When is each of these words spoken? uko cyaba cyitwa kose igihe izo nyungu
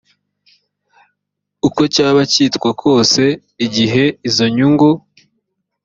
uko 1.67 1.81
cyaba 1.93 2.21
cyitwa 2.31 2.69
kose 2.81 3.23
igihe 3.65 4.03
izo 4.27 4.45
nyungu 4.55 4.89